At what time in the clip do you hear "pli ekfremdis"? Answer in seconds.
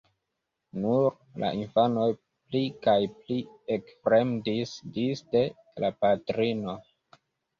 3.19-4.73